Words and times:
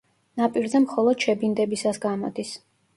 ნაპირზე 0.39 0.81
მხოლოდ 0.87 1.27
შებინდებისას 1.27 2.05
გამოდის. 2.11 2.61